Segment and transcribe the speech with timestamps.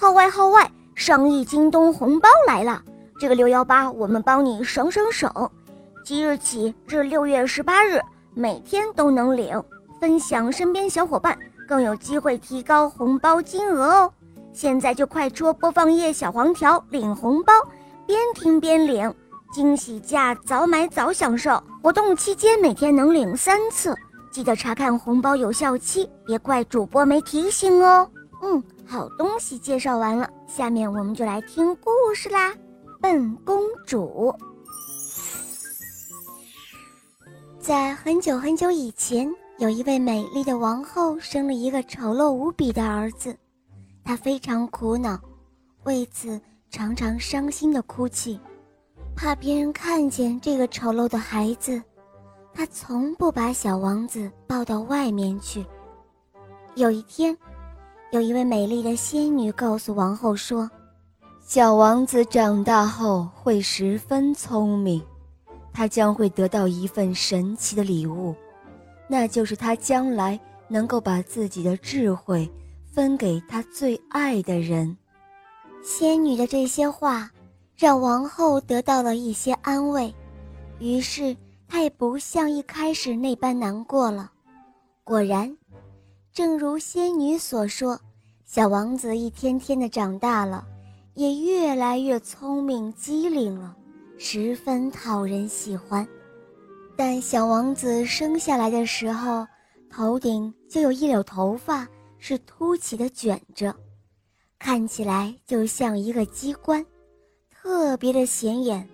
[0.00, 2.82] 号外号外，上亿京东红包来了！
[3.18, 5.30] 这个六幺八，我们帮你省省省。
[6.02, 8.00] 即日起至六月十八日，
[8.32, 9.62] 每天都能领，
[10.00, 14.12] 分享身边小伙伴，更有机会提高红包金额哦！
[14.54, 17.52] 现在就快戳播放页小黄条领红包，
[18.06, 19.14] 边听边领，
[19.52, 21.62] 惊喜价早买早享受。
[21.82, 23.94] 活动期间每天能领三次，
[24.32, 28.08] 记得查看红包有效期，别怪主播没提醒哦。
[28.42, 32.52] 嗯，好东西介绍完了，下面我们就来听故事啦。
[33.00, 34.34] 笨公主，
[37.60, 43.36] 在很久很久以前，有一位美丽的王后生了一个丑陋无比的儿子，
[44.02, 45.16] 她非常苦恼，
[45.84, 48.40] 为此常常伤心的哭泣，
[49.14, 51.80] 怕别人看见这个丑陋的孩子，
[52.52, 55.64] 她从不把小王子抱到外面去。
[56.74, 57.38] 有一天。
[58.12, 60.68] 有一位美丽的仙女告诉王后说
[61.46, 65.00] ：“小王子长大后会十分聪明，
[65.72, 68.34] 他将会得到一份神奇的礼物，
[69.06, 72.50] 那就是他将来能够把自己的智慧
[72.92, 74.96] 分给他最爱的人。”
[75.80, 77.30] 仙女的这些话
[77.76, 80.12] 让王后得到了一些安慰，
[80.80, 81.36] 于是
[81.68, 84.32] 她也不像一开始那般难过了。
[85.04, 85.56] 果然。
[86.32, 88.00] 正如仙女所说，
[88.44, 90.64] 小王子一天天的长大了，
[91.14, 93.76] 也越来越聪明机灵了，
[94.16, 96.06] 十分讨人喜欢。
[96.96, 99.44] 但小王子生下来的时候，
[99.90, 101.86] 头顶就有一绺头发
[102.18, 103.74] 是凸起的卷着，
[104.56, 106.84] 看起来就像一个机关，
[107.50, 108.88] 特别的显眼，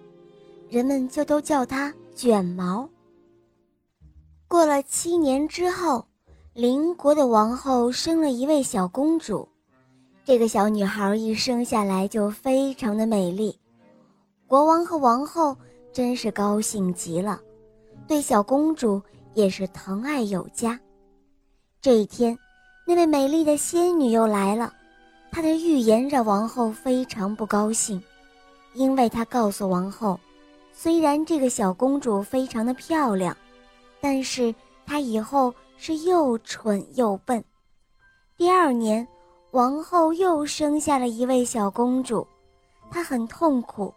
[0.70, 2.88] 人们就都叫他卷毛。
[4.48, 6.02] 过了七年之后。
[6.56, 9.46] 邻国的王后生了一位小公主，
[10.24, 13.54] 这个小女孩一生下来就非常的美丽，
[14.46, 15.54] 国王和王后
[15.92, 17.38] 真是高兴极了，
[18.08, 19.02] 对小公主
[19.34, 20.80] 也是疼爱有加。
[21.82, 22.34] 这一天，
[22.86, 24.72] 那位美丽的仙女又来了，
[25.30, 28.02] 她的预言让王后非常不高兴，
[28.72, 30.18] 因为她告诉王后，
[30.72, 33.36] 虽然这个小公主非常的漂亮，
[34.00, 34.54] 但是
[34.86, 35.52] 她以后。
[35.76, 37.42] 是又蠢又笨。
[38.36, 39.06] 第二年，
[39.52, 42.26] 王后又生下了一位小公主，
[42.90, 43.92] 她很痛苦，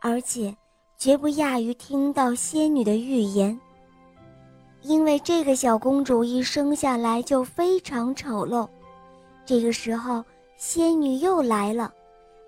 [0.00, 0.56] 而且
[0.96, 3.58] 绝不亚于听到仙女的预言。
[4.82, 8.68] 因为这个小公主一生下来就非常丑陋。
[9.46, 10.22] 这个时候，
[10.56, 11.92] 仙女又来了，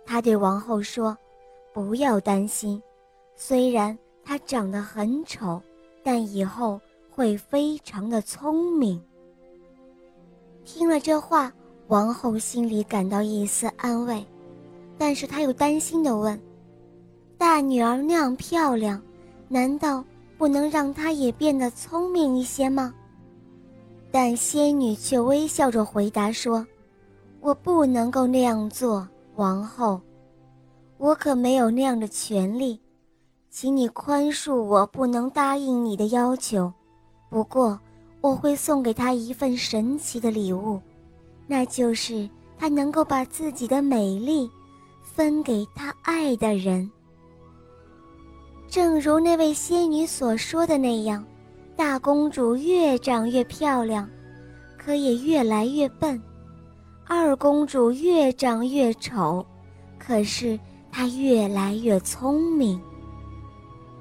[0.04, 1.16] 她对王后说
[1.72, 2.82] ：“不要担心，
[3.34, 5.60] 虽然她长得很丑，
[6.04, 6.80] 但以后……”
[7.16, 9.02] 会非常的聪明。
[10.66, 11.50] 听了这话，
[11.88, 14.22] 王后心里感到一丝安慰，
[14.98, 16.38] 但是她又担心的问
[17.38, 19.00] ：“大女儿那样漂亮，
[19.48, 20.04] 难道
[20.36, 22.92] 不能让她也变得聪明一些吗？”
[24.12, 26.66] 但仙女却微笑着回答说
[27.40, 29.98] ：“我不能够那样做，王后，
[30.98, 32.78] 我可没有那样的权利，
[33.48, 36.70] 请你宽恕我不能答应你的要求。”
[37.36, 37.78] 不过，
[38.22, 40.80] 我会送给他一份神奇的礼物，
[41.46, 42.26] 那就是
[42.58, 44.50] 他能够把自己的美丽
[45.02, 46.90] 分给他爱的人。
[48.68, 51.22] 正如那位仙女所说的那样，
[51.76, 54.08] 大公主越长越漂亮，
[54.78, 56.18] 可也越来越笨；
[57.06, 59.44] 二公主越长越丑，
[59.98, 60.58] 可是
[60.90, 62.80] 她越来越聪明。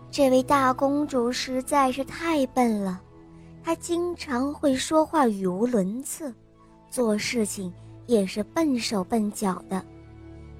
[0.10, 3.02] 这位大公主实在是太笨了。
[3.66, 6.32] 他经常会说话语无伦次，
[6.88, 7.74] 做事情
[8.06, 9.84] 也是笨手笨脚的。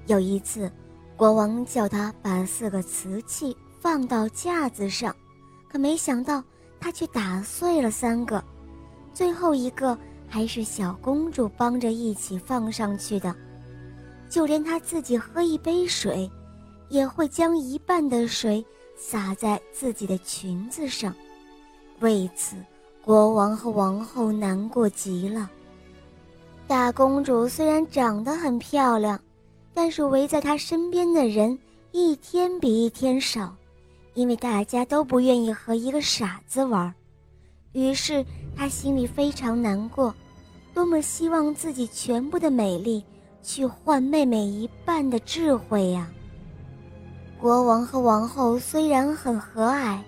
[0.08, 0.68] 有一次，
[1.16, 5.14] 国王叫他把四个瓷器放到架子上，
[5.70, 6.42] 可没想到
[6.80, 8.42] 他却打碎了三个，
[9.14, 9.96] 最后一个
[10.26, 13.32] 还是小公主帮着一起放上去的。
[14.28, 16.28] 就连他自己喝一杯水，
[16.88, 18.66] 也会将一半的水
[18.96, 21.14] 洒在自己的裙子上，
[22.00, 22.56] 为此。
[23.06, 25.48] 国王和王后难过极了。
[26.66, 29.16] 大公主虽然长得很漂亮，
[29.72, 31.56] 但是围在她身边的人
[31.92, 33.54] 一天比一天少，
[34.14, 36.92] 因为大家都不愿意和一个傻子玩。
[37.70, 38.26] 于是
[38.56, 40.12] 她心里非常难过，
[40.74, 43.04] 多么希望自己全部的美丽
[43.40, 46.08] 去换妹妹一半的智慧呀！
[47.40, 50.00] 国王和王后虽然很和蔼。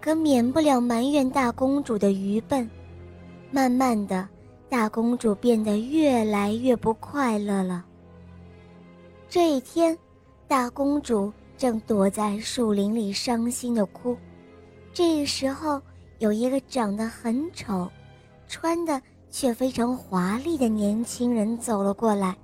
[0.00, 2.68] 可免不了埋怨大公主的愚笨，
[3.50, 4.26] 慢慢的，
[4.68, 7.84] 大公主变得越来越不快乐了。
[9.28, 9.96] 这一天，
[10.48, 14.16] 大公主正躲在树林里伤心的哭。
[14.92, 15.80] 这时候，
[16.18, 17.88] 有一个长得很丑、
[18.48, 19.00] 穿的
[19.30, 22.34] 却非常华丽的年轻人走了过来，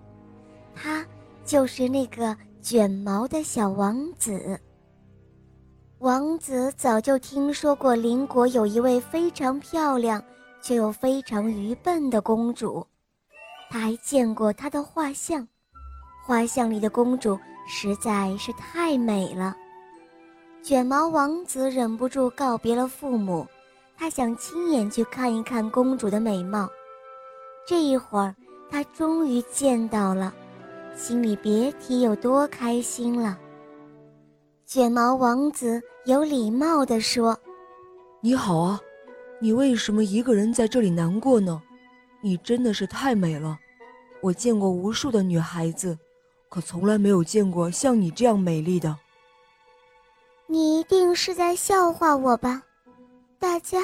[0.75, 1.05] 他
[1.45, 4.61] 就是那个卷毛的小王子。
[6.01, 10.23] 王子早就听说过邻国有一位非常漂亮
[10.61, 12.87] 却又非常愚笨的公主，
[13.71, 15.47] 他还见过她的画像。
[16.27, 19.57] 画像里的公主实在是太美了，
[20.63, 23.47] 卷毛王子忍不住告别了父母，
[23.97, 26.69] 他想亲眼去看一看公主的美貌。
[27.67, 28.37] 这一会儿，
[28.71, 30.35] 他终于见到了，
[30.95, 33.39] 心里别提有多开心了。
[34.67, 37.39] 卷毛王子有礼貌地说
[38.21, 38.81] ：“你好啊，
[39.41, 41.63] 你为什么一个人在这里难过呢？
[42.21, 43.57] 你真的是太美了，
[44.21, 45.97] 我见过无数的女孩子。”
[46.51, 48.97] 可从来没有见过像你这样美丽的。
[50.47, 52.63] 你一定是在笑话我吧？
[53.39, 53.79] 大家，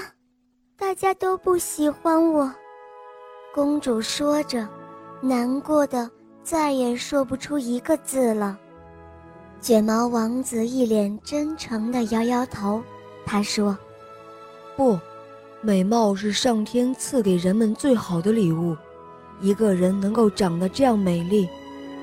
[0.77, 2.53] 大家都不喜欢我。
[3.55, 4.69] 公主说着，
[5.21, 6.11] 难过的
[6.43, 8.59] 再也说不出一个字了。
[9.63, 12.83] 卷毛王子一脸真诚的摇摇头，
[13.25, 13.79] 他说
[14.77, 14.99] ：“不，
[15.61, 18.77] 美貌是上天赐给人们最好的礼物。
[19.41, 21.49] 一个人能够长得这样美丽。”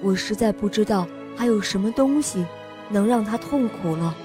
[0.02, 2.46] 我实在不知道还有什么东西
[2.88, 4.16] 能让她痛苦了。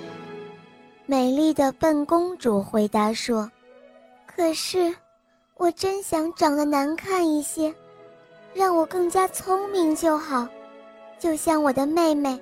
[1.05, 3.51] 美丽的笨公主回答说
[4.25, 4.95] ：“可是，
[5.57, 7.75] 我真想长得难看一些，
[8.55, 10.47] 让我更加聪明就好，
[11.19, 12.41] 就像我的妹妹。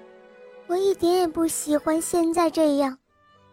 [0.72, 2.96] 我一点也不喜欢现在这样，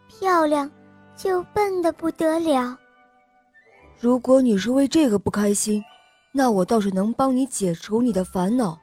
[0.07, 0.71] 漂亮
[1.17, 2.77] 就笨的不得了。
[3.99, 5.83] 如果你是为这个不开心，
[6.31, 8.79] 那我倒是能帮你解除你的烦恼。”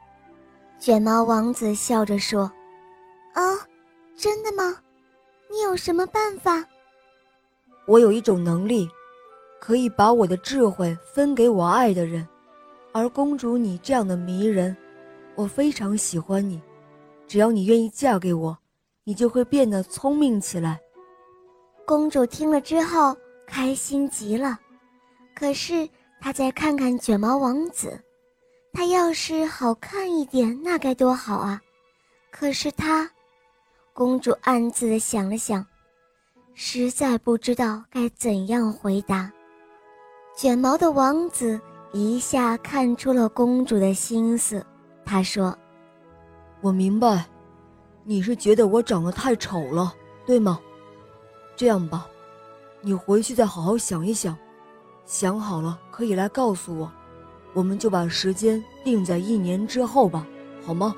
[0.79, 2.43] 卷毛王子笑着说
[3.33, 3.41] ：“啊，
[4.15, 4.77] 真的吗？
[5.51, 6.63] 你有什么办法
[7.89, 8.87] ？”“我有一种能力，
[9.59, 12.29] 可以把我的智慧分给我爱的人。
[12.93, 14.77] 而公主你这样的迷人，
[15.37, 16.61] 我非常喜欢你。
[17.27, 18.59] 只要你愿意嫁给我，
[19.05, 20.81] 你就会变得聪明起来。”
[21.87, 24.59] 公主听了之后开心极了，
[25.35, 25.89] 可是
[26.21, 28.01] 她再看看卷毛王子。
[28.73, 31.59] 他要是好看一点，那该多好啊！
[32.31, 33.11] 可是他，
[33.95, 35.67] 公主暗自的想了想，
[36.53, 39.33] 实在不知道该怎样回答。
[40.37, 41.59] 卷毛的王子
[41.91, 44.63] 一下看出了公主的心思，
[45.07, 45.57] 他说
[46.67, 47.25] ：“我明白，
[48.03, 49.95] 你是觉得我长得太丑了，
[50.27, 50.59] 对吗？
[51.55, 52.09] 这样吧，
[52.81, 54.37] 你回去再好好想一想，
[55.05, 56.91] 想好了可以来告诉我。”
[57.55, 60.27] 我们就把时间定在一年之后吧，
[60.67, 60.93] 好吗？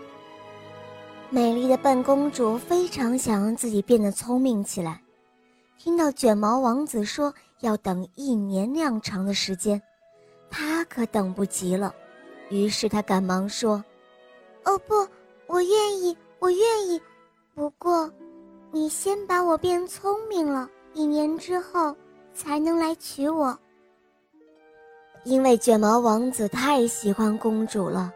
[1.29, 5.03] 美丽的笨公主非常想让自己变得聪明起来，
[5.77, 9.83] 听到卷毛王子说要等一年那样长的时间，
[10.49, 11.95] 她可等不及了。
[12.49, 13.85] 于是她赶忙说
[14.65, 15.07] ：“哦不，
[15.49, 17.01] 我愿意，我愿意。
[17.55, 18.09] 不过，
[18.71, 21.97] 你先把我变聪明了，一年之后
[22.33, 23.59] 才能来娶我。”
[25.25, 28.13] 因为卷毛王子太喜欢公主了，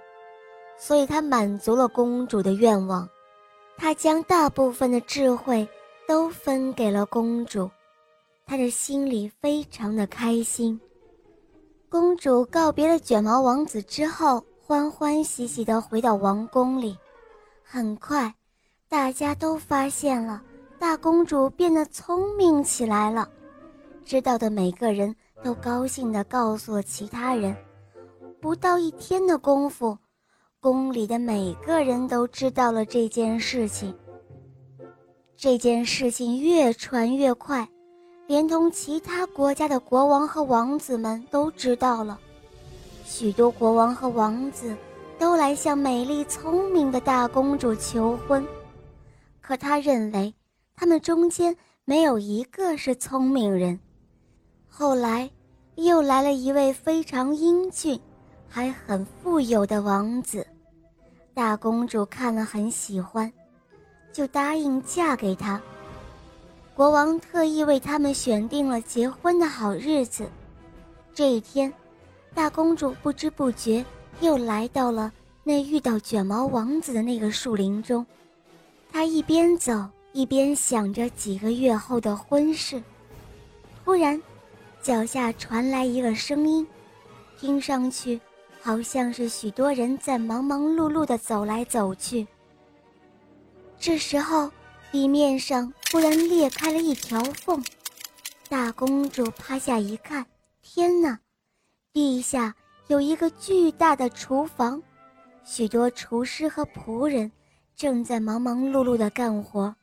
[0.79, 3.09] 所以他满足了公主的愿望。
[3.77, 5.67] 他将大部分的智慧
[6.07, 7.69] 都分给了公主，
[8.47, 10.81] 他的心里非常的开心。
[11.89, 16.97] 公主告别了卷毛王子之后，欢欢喜喜地回到王宫里。
[17.75, 18.35] 很快，
[18.87, 20.43] 大家都发现了
[20.79, 23.27] 大公主变得聪明起来了。
[24.05, 25.17] 知道的每个人。
[25.43, 27.57] 都高兴地告诉了其他人。
[28.41, 29.99] 不到一天的功夫，
[30.61, 33.93] 宫里的每个人都知道了这件事情。
[35.37, 37.69] 这件事情越传越快，
[38.29, 42.21] 连同其他国家的国王和王子们都知道了。
[43.05, 44.77] 许多国王和王子
[45.23, 48.45] 都来向美丽聪明的大公主求婚，
[49.41, 50.35] 可他认为
[50.75, 53.79] 他们中间没有一个是聪明人。
[54.67, 55.31] 后来，
[55.77, 58.01] 又来了一位非常英俊，
[58.49, 60.45] 还很富有的王子。
[61.33, 63.33] 大公主看了很喜欢，
[64.13, 65.63] 就答应嫁给他。
[66.75, 70.29] 国王特意为他们选定了结婚的好日子。
[71.15, 71.73] 这一天，
[72.35, 73.85] 大公主不知不觉
[74.21, 78.07] 又来到了那遇到卷毛王子的那个树林中。
[78.93, 82.83] 他一边走一边想着几个月后的婚事。
[83.85, 84.21] 突然，
[84.83, 86.67] 脚下传来一个声音，
[87.41, 88.21] 听上去
[88.61, 92.27] 好像是许多人在忙忙碌碌地走来走去。
[93.81, 94.51] 这时候，
[94.93, 97.65] 地面上忽然裂开了一条缝，
[98.49, 100.25] 大公主趴下一看，
[100.63, 101.19] 天哪！
[101.93, 102.55] 地下
[102.89, 104.83] 有一个巨大的厨房，
[105.45, 107.31] 许多厨师和仆人
[107.75, 109.75] 正在忙忙碌碌地干活。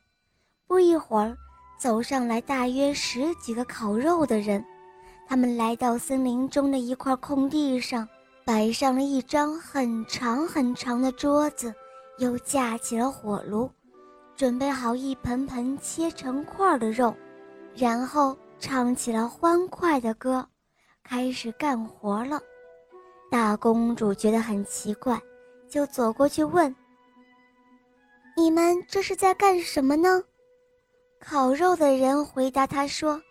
[0.68, 1.36] 不一会儿，
[1.80, 4.64] 走上来大约十几个烤肉的人，
[5.28, 8.08] 他们来到森林中的一块空地上，
[8.46, 11.74] 摆上了一张很长很长的桌子，
[12.20, 13.70] 又架起了火炉，
[14.36, 17.16] 准备好一盆盆切成块的肉，
[17.74, 20.46] 然后唱起了欢快的歌，
[21.04, 22.40] 开始干活了。
[23.30, 25.22] 大公主觉得很奇怪，
[25.70, 26.76] 就走过去问
[28.36, 30.24] ：“你们这是在干什么呢？”
[31.22, 33.22] 烤肉的人回答她说：“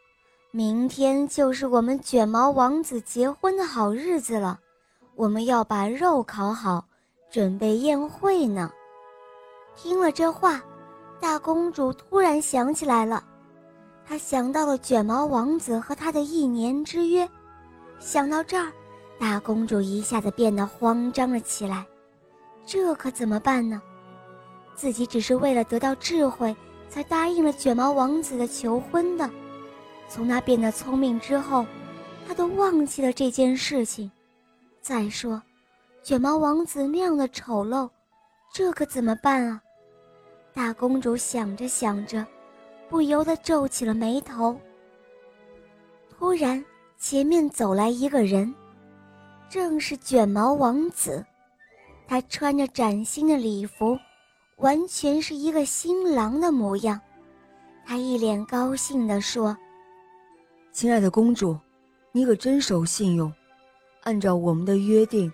[0.52, 4.60] 明天就是我们卷毛王子结婚的好日子了，
[5.16, 6.84] 我们要把肉烤好，
[7.30, 8.70] 准备宴会呢。”
[9.74, 10.62] 听了这话，
[11.18, 13.24] 大公主突然想起来了，
[14.06, 17.28] 她想到了卷毛王子和他的一年之约。
[17.98, 18.72] 想到这儿，
[19.18, 21.84] 大公主一下子变得慌张了起来。
[22.64, 23.82] 这可怎么办呢？
[24.74, 26.56] 自己只是为了得到智慧。
[26.88, 29.28] 才答应了卷毛王子的求婚的。
[30.08, 31.66] 从他变得聪明之后，
[32.26, 34.10] 他都忘记了这件事情。
[34.80, 35.42] 再说，
[36.02, 37.90] 卷毛王子那样的丑陋，
[38.52, 39.60] 这可怎么办啊？
[40.54, 42.24] 大公主想着想着，
[42.88, 44.58] 不由得皱起了眉头。
[46.08, 46.64] 突然，
[46.98, 48.52] 前面走来一个人，
[49.48, 51.24] 正是卷毛王子。
[52.06, 53.98] 他穿着崭新的礼服。
[54.58, 57.00] 完全是一个新郎的模样，
[57.86, 59.56] 他一脸高兴地说
[60.74, 61.56] ：“亲爱的公主，
[62.10, 63.32] 你可真守信用。
[64.02, 65.32] 按照我们的约定，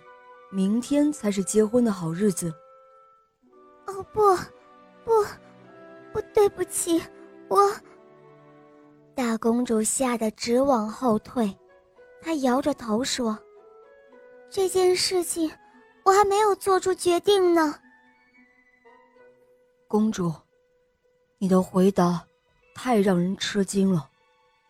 [0.51, 2.53] 明天才是结婚的好日子。
[3.87, 4.21] ”“哦不，
[5.03, 5.11] 不，
[6.13, 7.01] 不对不起，
[7.47, 7.57] 我……”
[9.15, 11.51] 大公主吓得直往后退，
[12.21, 13.35] 她摇着头说
[14.55, 15.51] ：“这件事情，
[16.05, 17.77] 我还没有做出决定呢。”
[19.85, 20.33] 公主，
[21.37, 22.25] 你的回答
[22.73, 24.09] 太让人吃惊了，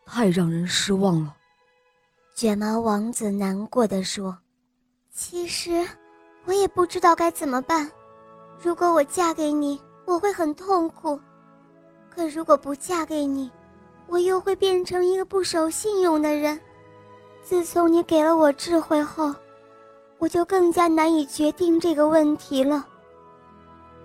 [0.04, 1.38] 太让人失望了。
[2.34, 4.36] 卷毛王子难过的说
[5.14, 5.88] ：“其实
[6.46, 7.88] 我也不知道该怎么办。
[8.60, 11.16] 如果我嫁给你，我会很痛苦；
[12.10, 13.52] 可如果不嫁给你，
[14.08, 16.60] 我又会变成一个不守信用的人。
[17.44, 19.32] 自从你给了我智慧后，
[20.18, 22.88] 我就更加难以决定这个问题了。”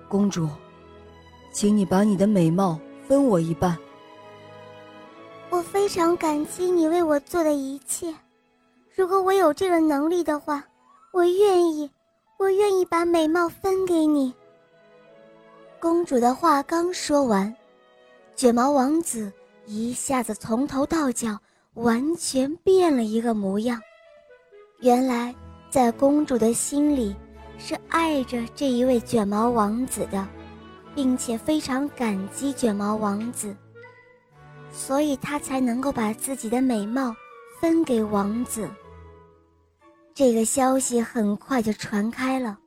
[0.08, 0.48] 公主。
[1.52, 3.76] 请你把你的美貌分我一半。
[5.48, 8.14] 我非常感激你为我做的一切。
[8.94, 10.64] 如果我有这个能力的话，
[11.10, 11.90] 我愿意，
[12.38, 14.32] 我愿意把美貌分给你。
[15.80, 17.52] 公主的话刚说完，
[18.36, 19.32] 卷毛王子
[19.66, 21.36] 一下子从头到脚
[21.74, 23.80] 完全变了一个模样。
[24.78, 25.34] 原来，
[25.70, 27.14] 在公主的心里，
[27.58, 30.26] 是爱着这一位卷毛王子的。
[30.92, 33.54] 并且非常感激卷毛王子，
[34.72, 37.14] 所以他才能够把自己的美貌
[37.60, 38.68] 分给王子。
[40.12, 42.58] 这个消息很快就传开了，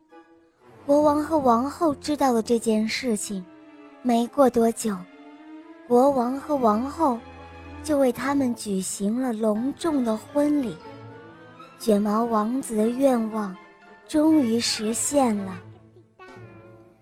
[0.86, 3.44] 国王和王后知道了这件事情。
[4.02, 4.96] 没过多久，
[5.88, 7.20] 国王和王后
[7.84, 10.76] 就为他们举行了隆重的婚礼。
[11.84, 13.54] 卷毛王子的愿望
[14.08, 15.54] 终于实现了。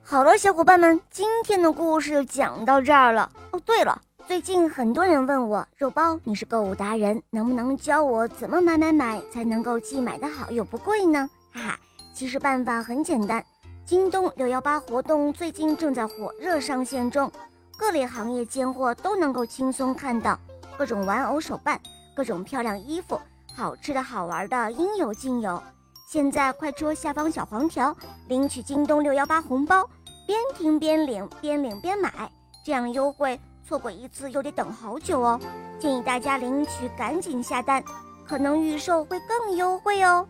[0.02, 3.32] 好了，小伙伴们，今天的故事就讲到这儿了。
[3.52, 11.30] 哦，对了，最近很多人问我，肉包，你是购物达人，能不能教我怎么买买买才能够既买的好又不贵呢？
[11.54, 11.80] 哈哈，
[12.12, 13.46] 其实办法很简单，
[13.86, 17.32] 京东六幺八活动最近正在火热上线中，
[17.78, 20.40] 各类行业尖货都能够轻松看到，
[20.76, 21.80] 各种玩偶手办，
[22.16, 23.22] 各种漂亮衣服，
[23.56, 25.62] 好吃的好玩的应有尽有。
[26.08, 27.96] 现在快戳下方小黄条，
[28.28, 29.90] 领取京东六幺八红包。
[30.28, 32.32] 边听边领，边领边买，
[32.66, 35.40] 这样优惠错过一次又得等好久哦。
[35.80, 37.84] 建议大家领取赶紧下单，
[38.26, 40.28] 可能预售会更优惠哦。